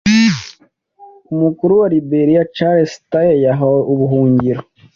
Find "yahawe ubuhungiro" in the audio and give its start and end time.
3.45-4.61